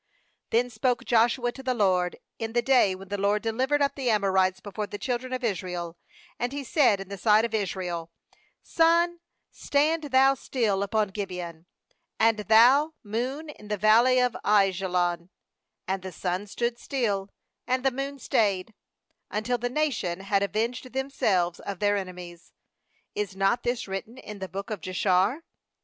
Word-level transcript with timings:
^Then 0.49 0.71
spoke 0.71 1.05
Joshua 1.05 1.51
to 1.51 1.61
the 1.61 1.75
LORD 1.75 2.17
ha 2.39 2.47
the 2.47 2.63
day 2.63 2.95
when 2.95 3.09
the 3.09 3.19
LORD 3.19 3.43
delivered 3.43 3.83
up 3.83 3.93
the 3.93 4.09
Amorites 4.09 4.59
before 4.59 4.87
the 4.87 4.97
children 4.97 5.31
of 5.31 5.43
Israel; 5.43 5.95
and 6.39 6.51
he 6.51 6.63
said 6.63 6.97
hi 6.97 7.03
the 7.03 7.19
sight 7.19 7.45
of 7.45 7.53
Israel: 7.53 8.11
'Sun, 8.63 9.19
stand 9.51 10.05
thou 10.05 10.33
still 10.33 10.81
upon 10.81 11.09
Gibeon; 11.09 11.67
And 12.19 12.39
thou, 12.39 12.95
Moon, 13.03 13.49
in 13.51 13.67
the 13.67 13.77
valley 13.77 14.17
of 14.19 14.35
Aijalon/ 14.43 15.29
13And 15.87 16.01
the 16.01 16.11
sun 16.11 16.47
stood 16.47 16.79
still, 16.79 17.29
and 17.67 17.85
the 17.85 17.91
moon 17.91 18.17
stayed, 18.17 18.73
Until 19.29 19.59
the 19.59 19.69
nation 19.69 20.21
had 20.21 20.41
avenged 20.41 20.93
them 20.93 21.11
selves 21.11 21.59
of 21.59 21.77
their 21.77 21.95
enemies. 21.95 22.53
Is 23.13 23.35
not 23.35 23.61
this 23.61 23.87
written 23.87 24.17
in 24.17 24.39
the 24.39 24.49
book 24.49 24.71
of 24.71 24.81
Jashar? 24.81 25.43